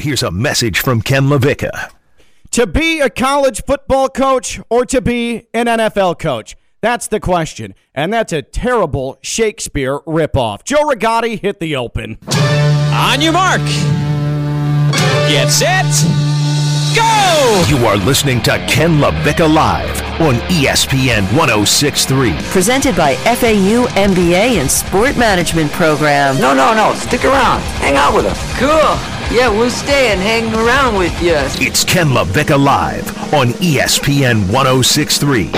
[0.00, 1.90] Here's a message from Ken LaVicka.
[2.52, 6.56] To be a college football coach or to be an NFL coach?
[6.80, 7.74] That's the question.
[7.94, 10.64] And that's a terrible Shakespeare ripoff.
[10.64, 12.16] Joe Rigotti hit the open.
[12.32, 13.60] On your mark.
[15.28, 15.84] Get set.
[16.96, 17.64] Go!
[17.68, 22.34] You are listening to Ken LaVicka Live on ESPN 1063.
[22.50, 26.38] Presented by FAU MBA and Sport Management Program.
[26.38, 26.94] No, no, no.
[26.94, 27.60] Stick around.
[27.80, 28.38] Hang out with us.
[28.58, 28.68] Cool.
[29.34, 31.34] Yeah, we'll stay and hang around with you.
[31.64, 35.50] It's Ken LaVicka Live on ESPN 1063.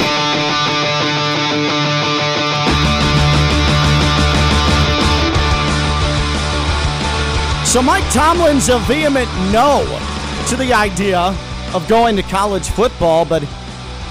[7.64, 9.82] So Mike Tomlin's a vehement no
[10.48, 11.34] to the idea
[11.74, 13.42] of going to college football, but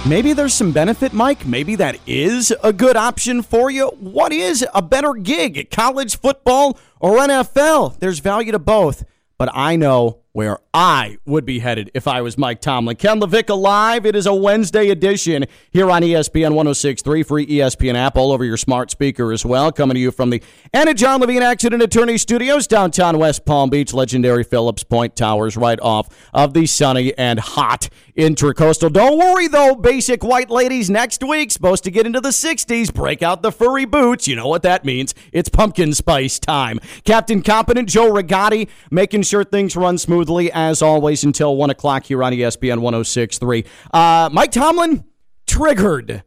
[0.05, 1.45] maybe there's some benefit, Mike.
[1.45, 3.87] Maybe that is a good option for you.
[3.99, 7.99] What is a better gig, college football or NFL?
[7.99, 9.03] There's value to both
[9.41, 12.95] but I know where I would be headed if I was Mike Tomlin.
[12.95, 14.05] Ken LaVicka Live.
[14.05, 18.57] It is a Wednesday edition here on ESPN 1063, free ESPN app all over your
[18.57, 19.71] smart speaker as well.
[19.71, 20.41] Coming to you from the
[20.73, 26.07] Anidjar Levine Accident Attorney Studios, downtown West Palm Beach, legendary Phillips Point Towers, right off
[26.33, 28.91] of the sunny and hot Intracoastal.
[28.91, 30.89] Don't worry though, basic white ladies.
[30.89, 32.93] Next week, supposed to get into the 60s.
[32.93, 34.27] Break out the furry boots.
[34.27, 35.13] You know what that means.
[35.31, 36.79] It's pumpkin spice time.
[37.03, 42.23] Captain Competent Joe Rigotti making sure things run smoothly as always until 1 o'clock here
[42.23, 43.65] on ESPN 1063.
[43.91, 45.03] Uh, Mike Tomlin,
[45.47, 46.23] triggered.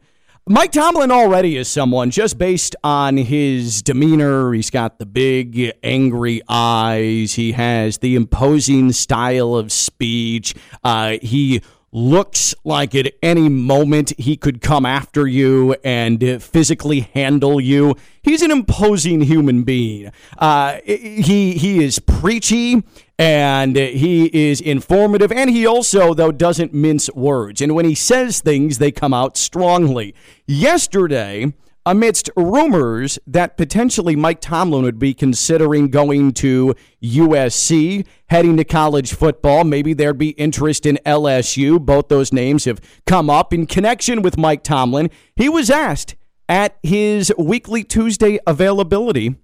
[0.49, 4.53] Mike Tomlin already is someone just based on his demeanor.
[4.53, 7.35] He's got the big, angry eyes.
[7.35, 10.55] He has the imposing style of speech.
[10.83, 11.63] Uh, he
[11.95, 17.95] looks like at any moment he could come after you and physically handle you.
[18.21, 20.11] He's an imposing human being.
[20.37, 22.83] Uh, he he is preachy
[23.17, 27.61] and he is informative and he also though doesn't mince words.
[27.61, 30.17] And when he says things, they come out strongly.
[30.47, 31.53] Yesterday
[31.87, 39.13] amidst rumors that potentially Mike Tomlin would be considering going to USC, heading to college
[39.13, 39.65] football.
[39.65, 41.79] Maybe there'd be interest in LSU.
[41.79, 45.11] Both those names have come up in connection with Mike Tomlin.
[45.37, 46.17] He was asked
[46.49, 49.37] at his weekly Tuesday availability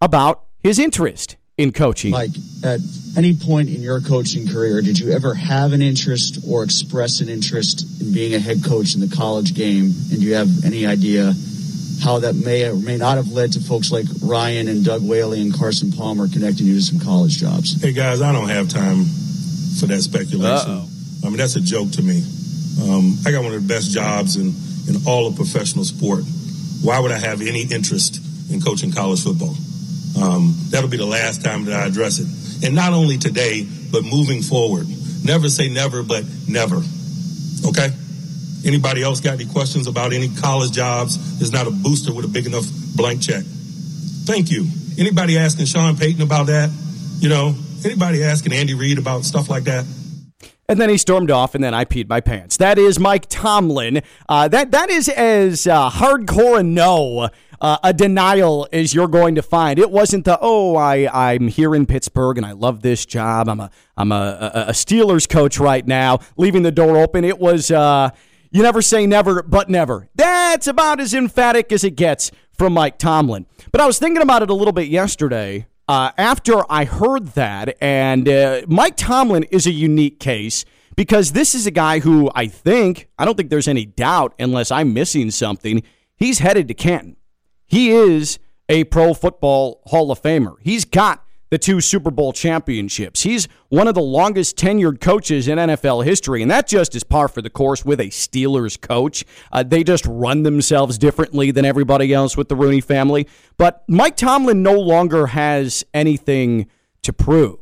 [0.00, 2.10] about his interest in coaching.
[2.10, 2.30] Mike,
[2.64, 2.80] at
[3.16, 7.28] any point in your coaching career, did you ever have an interest or express an
[7.28, 9.84] interest in being a head coach in the college game?
[9.84, 11.32] And do you have any idea
[12.02, 15.40] how that may or may not have led to folks like Ryan and Doug Whaley
[15.40, 17.80] and Carson Palmer connecting you to some college jobs.
[17.80, 19.04] Hey guys, I don't have time
[19.80, 20.70] for that speculation.
[20.70, 20.88] Uh-oh.
[21.24, 22.22] I mean, that's a joke to me.
[22.82, 24.54] Um, I got one of the best jobs in,
[24.88, 26.24] in all of professional sport.
[26.82, 28.20] Why would I have any interest
[28.50, 29.56] in coaching college football?
[30.20, 32.64] Um, that'll be the last time that I address it.
[32.64, 34.86] And not only today, but moving forward.
[35.24, 36.82] Never say never, but never.
[37.66, 37.88] Okay?
[38.66, 41.38] Anybody else got any questions about any college jobs?
[41.38, 42.64] There's not a booster with a big enough
[42.96, 43.44] blank check.
[44.24, 44.66] Thank you.
[44.98, 46.70] Anybody asking Sean Payton about that?
[47.20, 49.86] You know, anybody asking Andy Reid about stuff like that?
[50.68, 52.56] And then he stormed off, and then I peed my pants.
[52.56, 54.02] That is Mike Tomlin.
[54.28, 57.28] Uh, that that is as uh, hardcore a no,
[57.60, 59.78] uh, a denial as you're going to find.
[59.78, 63.48] It wasn't the oh, I I'm here in Pittsburgh and I love this job.
[63.48, 67.22] I'm a I'm a, a, Steelers coach right now, leaving the door open.
[67.22, 68.10] It was uh,
[68.50, 70.08] you never say never, but never.
[70.14, 73.46] That's about as emphatic as it gets from Mike Tomlin.
[73.72, 77.76] But I was thinking about it a little bit yesterday uh, after I heard that.
[77.80, 80.64] And uh, Mike Tomlin is a unique case
[80.96, 84.70] because this is a guy who I think, I don't think there's any doubt, unless
[84.70, 85.82] I'm missing something,
[86.16, 87.16] he's headed to Canton.
[87.66, 90.56] He is a Pro Football Hall of Famer.
[90.60, 93.22] He's got the two Super Bowl championships.
[93.22, 97.28] He's one of the longest tenured coaches in NFL history, and that just is par
[97.28, 99.24] for the course with a Steelers coach.
[99.52, 103.28] Uh, they just run themselves differently than everybody else with the Rooney family.
[103.56, 106.68] But Mike Tomlin no longer has anything
[107.02, 107.60] to prove.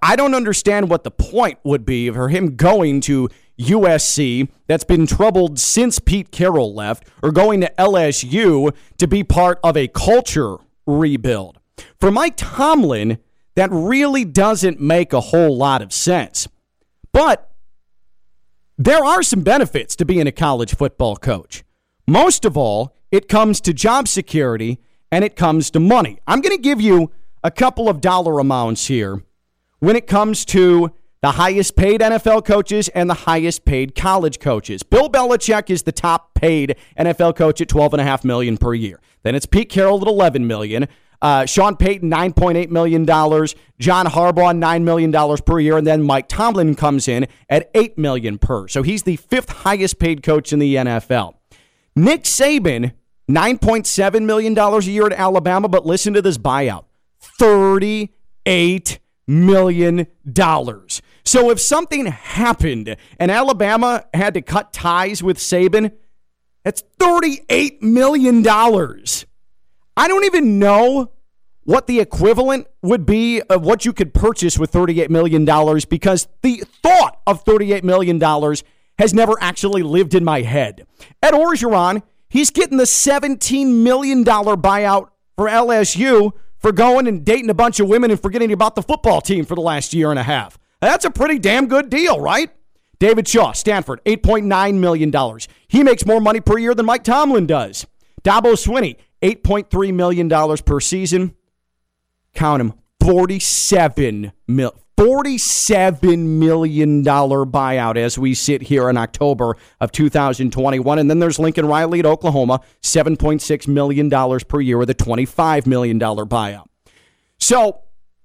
[0.00, 5.06] I don't understand what the point would be for him going to USC that's been
[5.06, 10.56] troubled since Pete Carroll left or going to LSU to be part of a culture
[10.86, 11.58] rebuild.
[12.00, 13.18] For Mike Tomlin,
[13.54, 16.48] that really doesn't make a whole lot of sense.
[17.12, 17.50] But
[18.78, 21.62] there are some benefits to being a college football coach.
[22.06, 24.80] Most of all, it comes to job security
[25.10, 26.18] and it comes to money.
[26.26, 27.10] I'm going to give you
[27.44, 29.22] a couple of dollar amounts here
[29.80, 34.82] when it comes to the highest paid NFL coaches and the highest paid college coaches.
[34.82, 39.00] Bill Belichick is the top paid NFL coach at 12.5 million per year.
[39.22, 40.88] Then it's Pete Carroll at 11 million.
[41.22, 43.06] Uh, Sean Payton, $9.8 million.
[43.06, 45.78] John Harbaugh, $9 million per year.
[45.78, 48.66] And then Mike Tomlin comes in at 8 million per.
[48.66, 51.34] So he's the fifth highest paid coach in the NFL.
[51.94, 52.92] Nick Saban,
[53.30, 55.68] $9.7 million a year at Alabama.
[55.68, 56.86] But listen to this buyout
[57.40, 58.98] $38
[59.28, 60.06] million.
[61.24, 65.92] So if something happened and Alabama had to cut ties with Saban,
[66.64, 68.42] that's $38 million.
[69.96, 71.12] I don't even know
[71.64, 75.44] what the equivalent would be of what you could purchase with $38 million
[75.88, 78.20] because the thought of $38 million
[78.98, 80.86] has never actually lived in my head.
[81.22, 87.54] Ed Orgeron, he's getting the $17 million buyout for LSU for going and dating a
[87.54, 90.22] bunch of women and forgetting about the football team for the last year and a
[90.22, 90.58] half.
[90.80, 92.50] That's a pretty damn good deal, right?
[92.98, 95.38] David Shaw, Stanford, $8.9 million.
[95.66, 97.86] He makes more money per year than Mike Tomlin does.
[98.22, 101.34] Dabo Swinney, $8.3 million per season.
[102.34, 110.98] Count him, 47 mil, $47 million buyout as we sit here in October of 2021.
[110.98, 115.98] And then there's Lincoln Riley at Oklahoma, $7.6 million per year with a $25 million
[115.98, 116.66] buyout.
[117.38, 117.82] So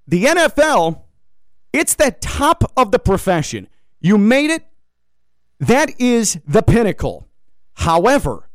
[0.07, 1.03] the NFL
[1.73, 3.67] it's the top of the profession.
[3.99, 4.65] You made it.
[5.59, 7.27] That is the pinnacle.
[7.73, 8.46] However,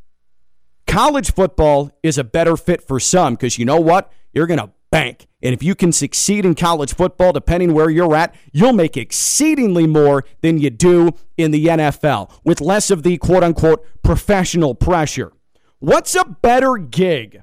[0.86, 4.12] college football is a better fit for some because you know what?
[4.32, 5.26] You're going to bank.
[5.42, 9.88] And if you can succeed in college football, depending where you're at, you'll make exceedingly
[9.88, 15.32] more than you do in the NFL with less of the quote unquote professional pressure.
[15.80, 17.42] What's a better gig?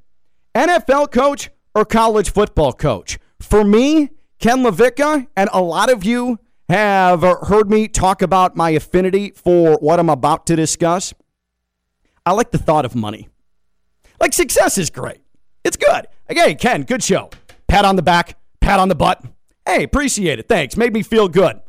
[0.55, 3.19] NFL coach or college football coach?
[3.41, 6.39] For me, Ken LaVicka, and a lot of you
[6.69, 11.13] have heard me talk about my affinity for what I'm about to discuss.
[12.25, 13.29] I like the thought of money.
[14.19, 15.19] Like success is great.
[15.63, 16.07] It's good.
[16.27, 17.29] Hey, Ken, good show.
[17.67, 19.23] Pat on the back, pat on the butt.
[19.65, 20.47] Hey, appreciate it.
[20.47, 20.75] Thanks.
[20.77, 21.61] Made me feel good.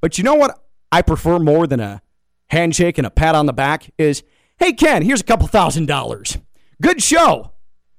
[0.00, 0.58] But you know what
[0.90, 2.02] I prefer more than a
[2.50, 4.22] handshake and a pat on the back is,
[4.58, 6.38] hey, Ken, here's a couple thousand dollars.
[6.80, 7.52] Good show.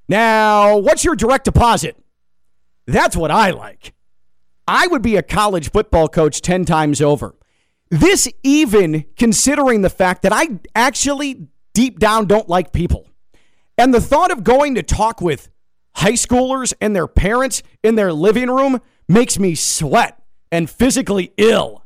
[0.09, 1.97] Now, what's your direct deposit?
[2.85, 3.93] That's what I like.
[4.67, 7.35] I would be a college football coach 10 times over.
[7.89, 13.09] This, even considering the fact that I actually deep down don't like people.
[13.77, 15.49] And the thought of going to talk with
[15.95, 20.21] high schoolers and their parents in their living room makes me sweat
[20.51, 21.83] and physically ill.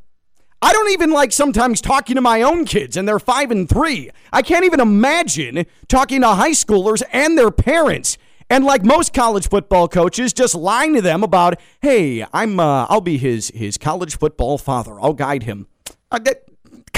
[0.60, 4.10] I don't even like sometimes talking to my own kids, and they're five and three.
[4.32, 8.18] I can't even imagine talking to high schoolers and their parents
[8.50, 13.00] and like most college football coaches, just lying to them about, hey, I'm uh, I'll
[13.00, 15.00] be his his college football father.
[15.00, 15.68] I'll guide him.
[16.10, 16.47] Uh, that,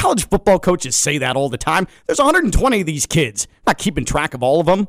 [0.01, 1.87] college football coaches say that all the time.
[2.07, 3.47] There's 120 of these kids.
[3.51, 4.89] I'm not keeping track of all of them.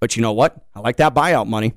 [0.00, 0.56] But you know what?
[0.74, 1.74] I like that buyout money.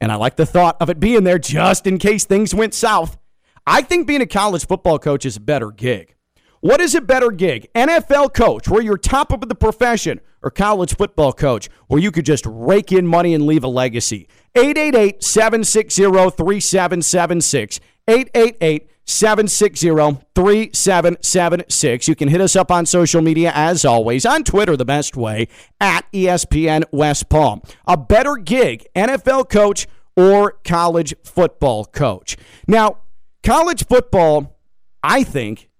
[0.00, 3.18] And I like the thought of it being there just in case things went south.
[3.66, 6.14] I think being a college football coach is a better gig.
[6.60, 7.68] What is a better gig?
[7.74, 12.24] NFL coach, where you're top of the profession, or college football coach, where you could
[12.24, 14.28] just rake in money and leave a legacy?
[14.54, 17.80] 888 760 3776.
[18.06, 19.88] 888 760
[20.34, 22.08] 3776.
[22.08, 25.48] You can hit us up on social media as always, on Twitter, the best way,
[25.80, 27.62] at ESPN West Palm.
[27.86, 32.36] A better gig, NFL coach or college football coach.
[32.66, 32.98] Now,
[33.42, 34.58] college football,
[35.02, 35.70] I think,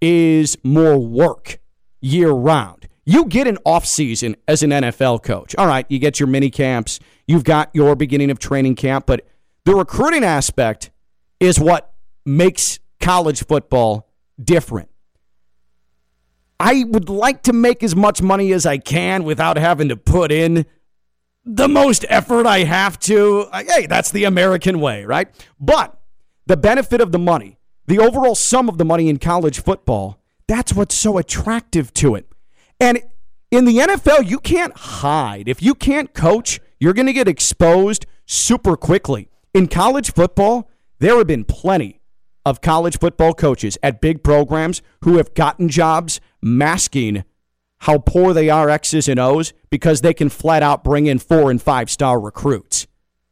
[0.00, 1.58] is more work
[2.00, 2.88] year round.
[3.04, 5.56] You get an off season as an NFL coach.
[5.56, 9.26] All right, you get your mini camps, you've got your beginning of training camp, but
[9.64, 10.90] the recruiting aspect
[11.40, 11.87] is what
[12.28, 14.08] makes college football
[14.42, 14.88] different.
[16.60, 20.32] I would like to make as much money as I can without having to put
[20.32, 20.66] in
[21.44, 23.48] the most effort I have to.
[23.52, 25.28] Hey, that's the American way, right?
[25.60, 25.98] But
[26.46, 27.58] the benefit of the money
[27.88, 32.30] the overall sum of the money in college football, that's what's so attractive to it.
[32.78, 33.00] And
[33.50, 35.48] in the NFL, you can't hide.
[35.48, 39.30] If you can't coach, you're going to get exposed super quickly.
[39.54, 41.97] In college football, there have been plenty
[42.48, 47.24] of college football coaches at big programs who have gotten jobs masking
[47.82, 51.50] how poor they are X's and O's because they can flat out bring in four
[51.50, 52.86] and five star recruits.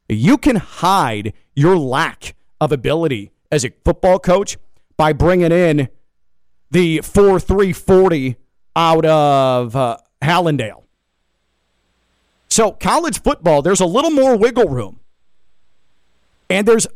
[0.09, 4.57] You can hide your lack of ability as a football coach
[4.97, 5.89] by bringing in
[6.71, 8.37] the 4 3 40
[8.77, 10.85] out of uh, Hallandale.
[12.49, 15.01] So, college football, there's a little more wiggle room.
[16.49, 16.87] And there's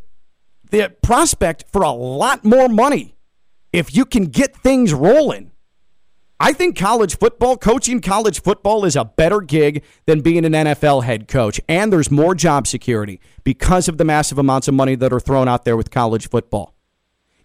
[0.71, 3.15] the prospect for a lot more money
[3.73, 5.51] if you can get things rolling.
[6.43, 11.05] I think college football, coaching college football is a better gig than being an NFL
[11.05, 11.61] head coach.
[11.69, 15.49] And there's more job security because of the massive amounts of money that are thrown
[15.49, 16.75] out there with college football.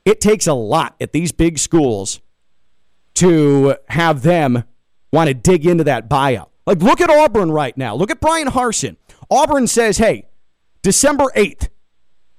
[0.06, 2.22] It takes a lot at these big schools
[3.16, 4.64] to have them
[5.12, 6.50] want to dig into that buyout.
[6.66, 7.96] Like, look at Auburn right now.
[7.96, 8.96] Look at Bryan Harsin.
[9.30, 10.28] Auburn says, hey,
[10.84, 11.68] December 8th,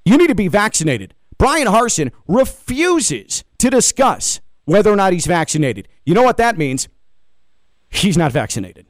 [0.06, 1.12] you need to be vaccinated.
[1.36, 5.88] Bryan Harsin refuses to discuss whether or not he's vaccinated.
[6.06, 6.88] You know what that means?
[7.90, 8.86] He's not vaccinated.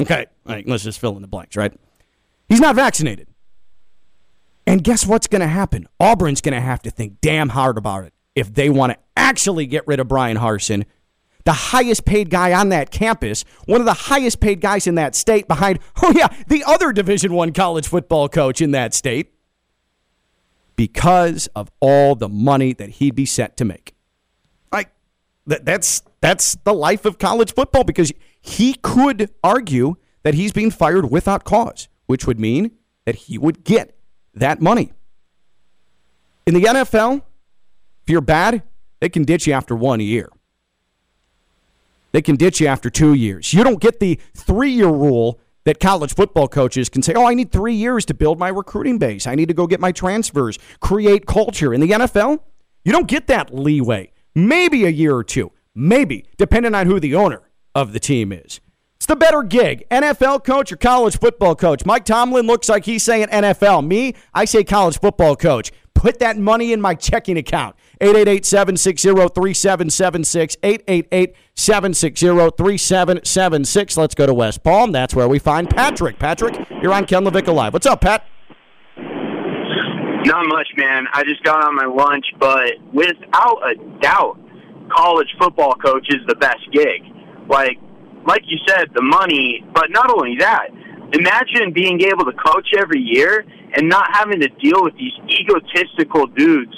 [0.00, 1.72] Okay, let's just fill in the blanks, right?
[2.48, 3.28] He's not vaccinated.
[4.66, 5.86] And guess what's going to happen?
[6.00, 9.66] Auburn's going to have to think damn hard about it if they want to actually
[9.66, 10.84] get rid of Bryan Harsin,
[11.44, 15.14] the highest paid guy on that campus, one of the highest paid guys in that
[15.14, 19.33] state behind, oh yeah, the other Division 1 college football coach in that state
[20.76, 23.94] because of all the money that he'd be set to make.
[24.72, 24.90] Like
[25.46, 30.70] that, that's that's the life of college football because he could argue that he's being
[30.70, 32.72] fired without cause, which would mean
[33.04, 33.96] that he would get
[34.34, 34.92] that money.
[36.46, 37.22] In the NFL,
[38.02, 38.62] if you're bad,
[39.00, 40.28] they can ditch you after one year.
[42.12, 43.52] They can ditch you after two years.
[43.52, 47.34] You don't get the three year rule that college football coaches can say, oh, I
[47.34, 49.26] need three years to build my recruiting base.
[49.26, 51.72] I need to go get my transfers, create culture.
[51.74, 52.40] In the NFL,
[52.84, 54.12] you don't get that leeway.
[54.34, 57.42] Maybe a year or two, maybe, depending on who the owner
[57.74, 58.60] of the team is.
[58.96, 61.84] It's the better gig, NFL coach or college football coach.
[61.84, 63.86] Mike Tomlin looks like he's saying NFL.
[63.86, 65.72] Me, I say college football coach.
[65.94, 67.76] Put that money in my checking account.
[68.00, 70.56] 888 760 3776.
[70.62, 73.96] 888 760 3776.
[73.96, 74.92] Let's go to West Palm.
[74.92, 76.18] That's where we find Patrick.
[76.18, 77.72] Patrick, you're on Ken LaVicka Live.
[77.72, 78.26] What's up, Pat?
[78.96, 81.06] Not much, man.
[81.12, 84.38] I just got on my lunch, but without a doubt,
[84.90, 87.02] college football coach is the best gig.
[87.48, 87.78] Like,
[88.26, 90.68] like you said, the money, but not only that.
[91.12, 93.44] Imagine being able to coach every year
[93.76, 96.74] and not having to deal with these egotistical dudes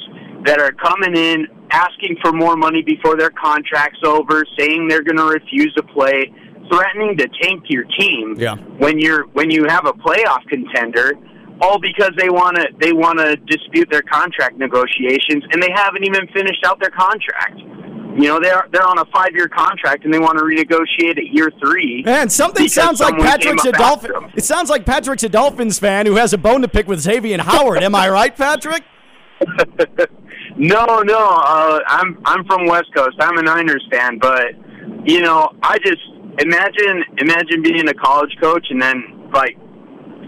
[0.47, 5.17] that are coming in asking for more money before their contract's over, saying they're going
[5.17, 6.33] to refuse to play,
[6.73, 8.55] threatening to tank your team yeah.
[8.79, 11.13] when you're when you have a playoff contender,
[11.61, 16.05] all because they want to they want to dispute their contract negotiations and they haven't
[16.05, 17.59] even finished out their contract.
[18.17, 21.27] You know, they're they're on a five year contract and they want to renegotiate at
[21.33, 22.03] year three.
[22.05, 24.13] Man, something sounds like Patrick's a Dolphin.
[24.35, 27.43] It sounds like Patrick's a Dolphins fan who has a bone to pick with Xavier
[27.43, 27.83] Howard.
[27.83, 28.85] Am I right, Patrick?
[30.57, 31.19] no, no.
[31.19, 33.17] Uh, I'm I'm from West Coast.
[33.21, 34.47] I'm a Niners fan, but
[35.05, 36.03] you know, I just
[36.39, 39.57] imagine imagine being a college coach and then like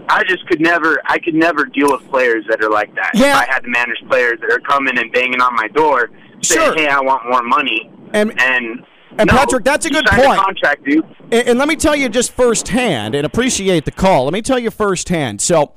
[0.09, 3.11] I just could never I could never deal with players that are like that.
[3.13, 3.31] Yeah.
[3.41, 6.09] If I had to manage players that are coming and banging on my door
[6.41, 6.75] saying, Sure.
[6.75, 8.85] "Hey, I want more money." And and
[9.17, 10.39] And no, Patrick, that's a good point.
[10.39, 11.03] contract, dude.
[11.31, 14.23] And, and let me tell you just firsthand, and appreciate the call.
[14.25, 15.41] Let me tell you firsthand.
[15.41, 15.73] So,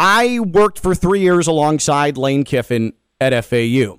[0.00, 3.98] I worked for three years alongside Lane Kiffin at FAU.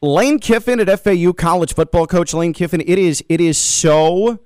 [0.00, 2.80] Lane Kiffin at FAU, college football coach Lane Kiffin.
[2.80, 4.38] It is it is so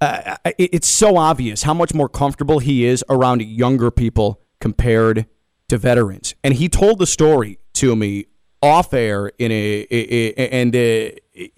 [0.00, 5.26] uh, it- it's so obvious how much more comfortable he is around younger people compared
[5.68, 6.34] to veterans.
[6.42, 8.26] And he told the story to me
[8.62, 11.10] off air in a, a- a- and uh,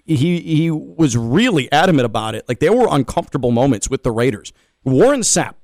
[0.05, 2.45] he he was really adamant about it.
[2.49, 4.53] Like there were uncomfortable moments with the Raiders.
[4.85, 5.55] Warren Sapp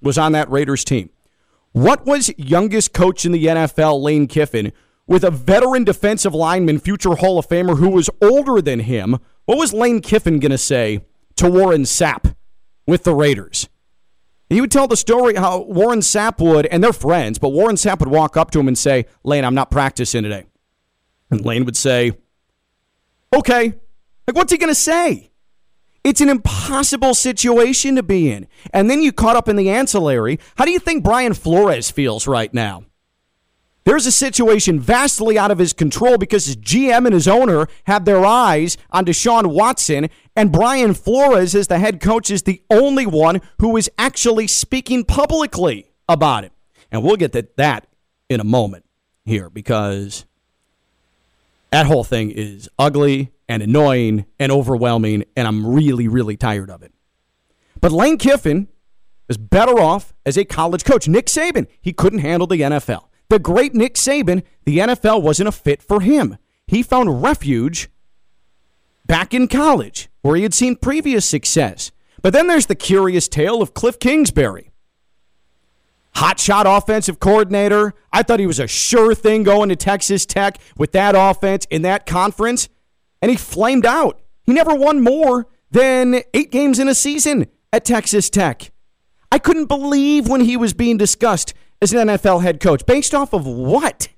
[0.00, 1.10] was on that Raiders team.
[1.72, 4.72] What was youngest coach in the NFL, Lane Kiffin,
[5.08, 9.18] with a veteran defensive lineman, future Hall of Famer who was older than him?
[9.46, 11.00] What was Lane Kiffin going to say
[11.36, 12.36] to Warren Sapp
[12.86, 13.68] with the Raiders?
[14.48, 17.98] He would tell the story how Warren Sapp would, and they're friends, but Warren Sapp
[17.98, 20.44] would walk up to him and say, Lane, I'm not practicing today.
[21.30, 22.12] And Lane would say,
[23.34, 23.74] Okay.
[24.26, 25.30] Like, what's he going to say?
[26.04, 28.46] It's an impossible situation to be in.
[28.72, 30.38] And then you caught up in the ancillary.
[30.56, 32.84] How do you think Brian Flores feels right now?
[33.88, 38.04] There's a situation vastly out of his control because his GM and his owner have
[38.04, 43.06] their eyes on Deshaun Watson, and Brian Flores, as the head coach, is the only
[43.06, 46.52] one who is actually speaking publicly about it.
[46.92, 47.86] And we'll get to that
[48.28, 48.84] in a moment
[49.24, 50.26] here because
[51.70, 56.82] that whole thing is ugly and annoying and overwhelming, and I'm really, really tired of
[56.82, 56.92] it.
[57.80, 58.68] But Lane Kiffin
[59.30, 61.08] is better off as a college coach.
[61.08, 63.07] Nick Saban, he couldn't handle the NFL.
[63.28, 66.38] The great Nick Saban, the NFL wasn't a fit for him.
[66.66, 67.90] He found refuge
[69.06, 71.90] back in college where he had seen previous success.
[72.22, 74.70] But then there's the curious tale of Cliff Kingsbury.
[76.16, 77.94] Hotshot offensive coordinator.
[78.12, 81.82] I thought he was a sure thing going to Texas Tech with that offense in
[81.82, 82.68] that conference,
[83.22, 84.20] and he flamed out.
[84.42, 88.72] He never won more than eight games in a season at Texas Tech.
[89.30, 92.84] I couldn't believe when he was being discussed as an NFL head coach.
[92.86, 94.08] Based off of what?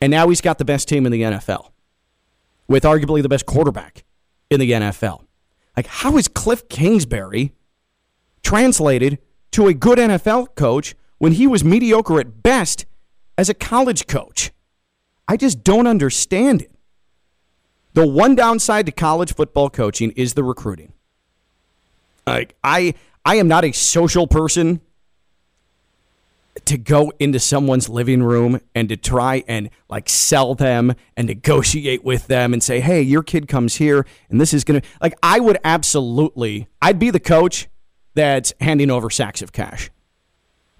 [0.00, 1.70] And now he's got the best team in the NFL
[2.68, 4.04] with arguably the best quarterback
[4.50, 5.24] in the NFL.
[5.76, 7.52] Like, how is Cliff Kingsbury
[8.42, 9.18] translated
[9.52, 12.86] to a good NFL coach when he was mediocre at best
[13.36, 14.52] as a college coach?
[15.26, 16.70] I just don't understand it.
[17.94, 20.92] The one downside to college football coaching is the recruiting.
[22.26, 22.94] Like I
[23.24, 24.80] I am not a social person
[26.66, 32.04] to go into someone's living room and to try and like sell them and negotiate
[32.04, 35.14] with them and say, "Hey, your kid comes here and this is going to like
[35.22, 37.68] I would absolutely I'd be the coach
[38.14, 39.90] that's handing over sacks of cash.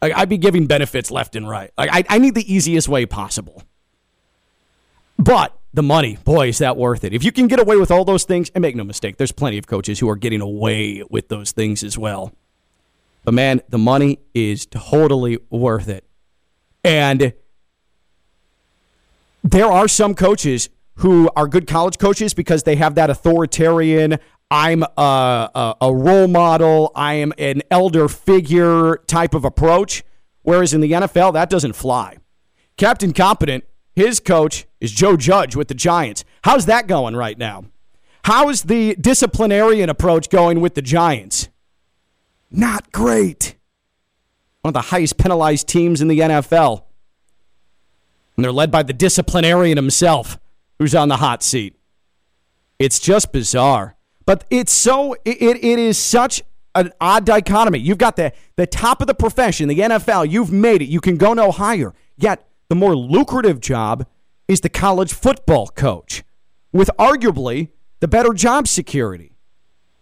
[0.00, 1.72] Like I'd be giving benefits left and right.
[1.76, 3.62] Like I, I need the easiest way possible.
[5.18, 7.12] But the money, boy, is that worth it.
[7.12, 9.58] If you can get away with all those things, and make no mistake, there's plenty
[9.58, 12.32] of coaches who are getting away with those things as well.
[13.24, 16.04] But man, the money is totally worth it.
[16.84, 17.32] And
[19.42, 24.18] there are some coaches who are good college coaches because they have that authoritarian,
[24.50, 30.04] I'm a, a, a, role model, I am an elder figure type of approach.
[30.42, 32.18] Whereas in the NFL, that doesn't fly.
[32.76, 33.64] Captain Competent,
[33.96, 36.24] his coach is Joe Judge with the Giants.
[36.42, 37.64] How's that going right now?
[38.24, 41.48] How's the disciplinarian approach going with the Giants?
[42.54, 43.56] Not great.
[44.62, 46.84] One of the highest penalized teams in the NFL.
[48.36, 50.38] And they're led by the disciplinarian himself,
[50.78, 51.76] who's on the hot seat.
[52.78, 53.96] It's just bizarre.
[54.24, 56.42] But it's so, it, it is such
[56.76, 57.80] an odd dichotomy.
[57.80, 60.30] You've got the, the top of the profession, the NFL.
[60.30, 60.86] You've made it.
[60.86, 61.92] You can go no higher.
[62.16, 64.06] Yet, the more lucrative job
[64.46, 66.22] is the college football coach,
[66.72, 69.33] with arguably the better job security.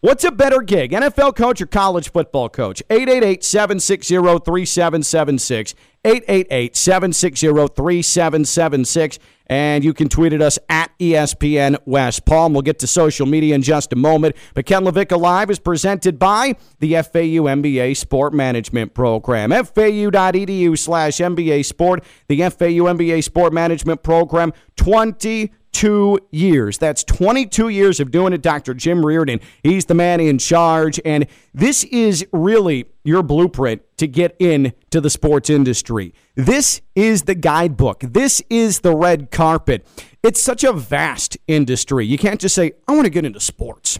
[0.03, 2.83] What's a better gig, NFL coach or college football coach?
[2.91, 5.77] 888 760 3776.
[6.05, 9.21] 888 760 3776.
[9.47, 12.53] And you can tweet at us at ESPN West Palm.
[12.53, 14.35] We'll get to social media in just a moment.
[14.55, 19.51] But Ken LaVicka Live is presented by the FAU MBA Sport Management Program.
[19.51, 22.03] FAU.edu slash MBA Sport.
[22.27, 24.53] The FAU MBA Sport Management Program.
[24.75, 26.79] 20 22 years.
[26.79, 28.75] That's 22 years of doing it, Dr.
[28.75, 29.41] Jim Riordan.
[29.63, 31.01] He's the man in charge.
[31.05, 36.15] And this is really your blueprint to get into the sports industry.
[36.35, 38.01] This is the guidebook.
[38.01, 39.87] This is the red carpet.
[40.23, 42.07] It's such a vast industry.
[42.07, 43.99] You can't just say, I want to get into sports.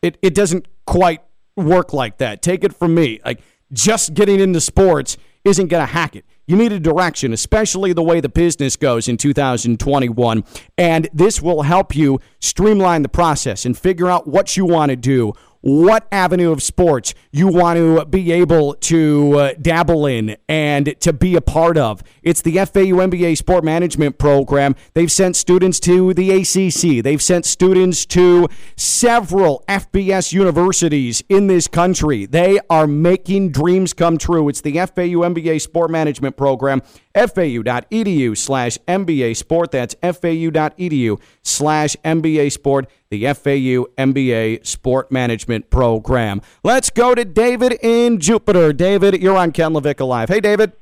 [0.00, 1.22] It, it doesn't quite
[1.56, 2.42] work like that.
[2.42, 3.20] Take it from me.
[3.24, 3.40] Like,
[3.72, 6.24] just getting into sports isn't going to hack it.
[6.46, 10.44] You need a direction, especially the way the business goes in 2021.
[10.76, 14.96] And this will help you streamline the process and figure out what you want to
[14.96, 20.94] do what avenue of sports you want to be able to uh, dabble in and
[21.00, 22.02] to be a part of.
[22.22, 24.76] It's the FAU MBA Sport Management Program.
[24.94, 31.68] They've sent students to the ACC, they've sent students to several FBS universities in this
[31.68, 32.26] country.
[32.26, 34.48] They are making dreams come true.
[34.48, 36.82] It's the FAU MBA Sport Management Program
[37.14, 39.70] fau.edu slash MBA Sport.
[39.70, 46.40] That's fau.edu slash MBA Sport, the FAU MBA Sport Management Program.
[46.62, 48.72] Let's go to David in Jupiter.
[48.72, 50.28] David, you're on Ken LaVicka Live.
[50.28, 50.72] Hey, David.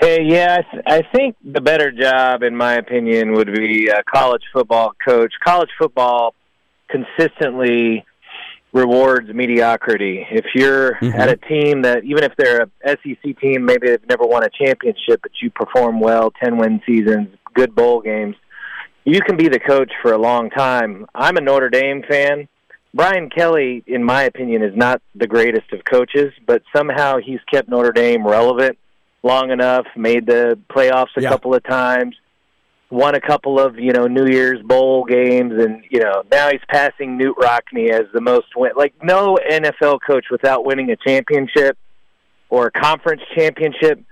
[0.00, 4.02] Hey, yeah, I, th- I think the better job, in my opinion, would be a
[4.02, 5.34] college football coach.
[5.44, 6.34] College football
[6.88, 8.06] consistently
[8.72, 10.26] rewards mediocrity.
[10.30, 11.18] If you're mm-hmm.
[11.18, 14.50] at a team that, even if they're a SEC team, maybe they've never won a
[14.50, 18.36] championship, but you perform well, 10 win seasons, good bowl games,
[19.04, 21.06] you can be the coach for a long time.
[21.14, 22.48] I'm a Notre Dame fan.
[22.92, 27.68] Brian Kelly, in my opinion, is not the greatest of coaches, but somehow he's kept
[27.68, 28.78] Notre Dame relevant
[29.22, 31.28] long enough, made the playoffs a yeah.
[31.28, 32.16] couple of times
[32.90, 36.60] won a couple of you know New Year's Bowl games, and you know now he's
[36.68, 38.72] passing Knute Rockne as the most win.
[38.76, 41.78] Like no NFL coach without winning a championship
[42.48, 44.02] or a conference championship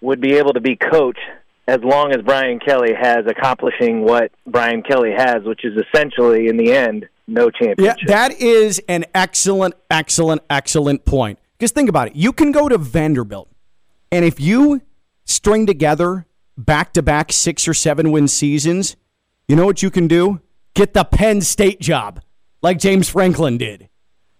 [0.00, 1.18] would be able to be coach
[1.66, 6.56] as long as Brian Kelly has accomplishing what Brian Kelly has, which is essentially in
[6.56, 7.96] the end no championship.
[8.02, 11.38] Yeah, that is an excellent, excellent, excellent point.
[11.58, 13.48] Because think about it, you can go to Vanderbilt,
[14.12, 14.82] and if you
[15.24, 18.96] string together back to back six or seven win seasons,
[19.48, 20.40] you know what you can do?
[20.74, 22.20] Get the Penn State job
[22.62, 23.88] like James Franklin did.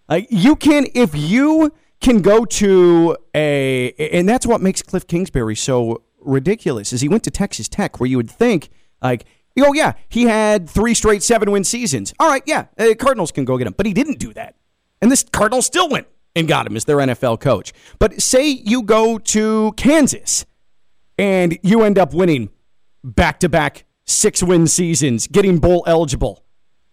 [0.09, 5.55] Like you can, if you can go to a, and that's what makes Cliff Kingsbury
[5.55, 6.93] so ridiculous.
[6.93, 8.69] Is he went to Texas Tech, where you would think
[9.01, 9.25] like
[9.65, 12.13] oh yeah, he had three straight seven win seasons.
[12.19, 13.73] All right, yeah, uh, Cardinals can go get him.
[13.75, 14.55] But he didn't do that.
[15.01, 17.73] And this Cardinals still went and got him as their NFL coach.
[17.99, 20.45] But say you go to Kansas
[21.17, 22.49] and you end up winning
[23.03, 26.43] back to back six win seasons, getting bowl eligible.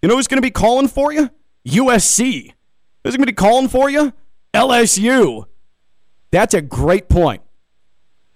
[0.03, 1.31] You know who's going to be calling for you?
[1.67, 2.53] USC.
[3.03, 4.13] Who's going to be calling for you?
[4.53, 5.47] LSU.
[6.31, 7.43] That's a great point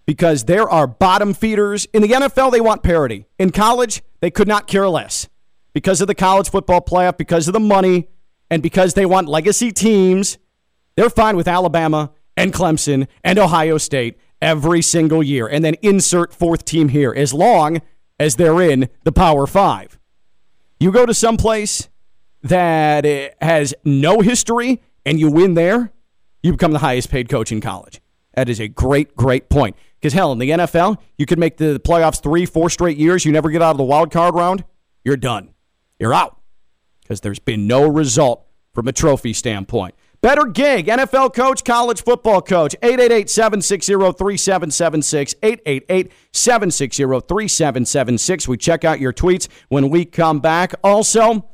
[0.07, 1.87] because there are bottom feeders.
[1.92, 3.27] In the NFL, they want parity.
[3.38, 5.29] In college, they could not care less
[5.74, 8.09] because of the college football playoff, because of the money,
[8.51, 10.38] and because they want legacy teams.
[10.96, 16.33] They're fine with Alabama and Clemson and Ohio State every single year and then insert
[16.33, 17.81] fourth team here as long
[18.18, 19.98] as they're in the Power Five.
[20.81, 21.88] You go to some place
[22.42, 23.05] that
[23.40, 25.92] has no history and you win there,
[26.42, 28.01] you become the highest paid coach in college.
[28.35, 29.77] That is a great, great point.
[29.98, 33.24] Because hell, in the NFL, you could make the playoffs three, four straight years.
[33.24, 34.64] You never get out of the wild card round.
[35.05, 35.55] You're done.
[35.98, 36.40] You're out.
[37.03, 39.96] Because there's been no result from a trophy standpoint.
[40.20, 45.35] Better gig, NFL coach, college football coach, 888 760 3776.
[45.42, 48.48] 888 760 3776.
[48.48, 50.74] We check out your tweets when we come back.
[50.83, 51.48] Also,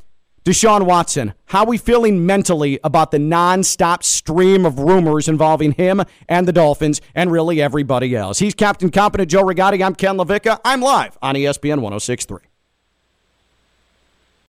[0.46, 6.02] Deshaun Watson, how are we feeling mentally about the nonstop stream of rumors involving him
[6.26, 8.38] and the Dolphins and really everybody else?
[8.38, 9.84] He's Captain Competent Joe Rigotti.
[9.84, 10.60] I'm Ken LaVicka.
[10.64, 12.38] I'm live on ESPN 1063.